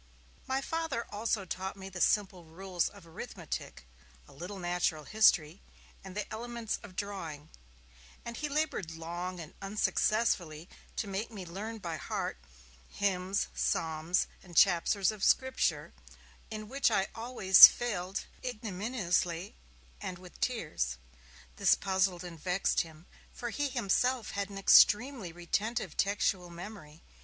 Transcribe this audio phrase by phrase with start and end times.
[0.47, 3.85] My father also taught me the simple rules of arithmetic,
[4.27, 5.61] a little natural history,
[6.03, 7.49] and the elements of drawing;
[8.25, 12.39] and he laboured long and unsuccessfully to make me learn by heart
[12.89, 15.93] hymns, psalms and chapters of Scripture,
[16.49, 19.53] in which I always failed ignominiously
[20.01, 20.97] and with tears.
[21.57, 23.05] This puzzled and vexed him,
[23.35, 27.03] for he himself had an extremely retentive textual memory.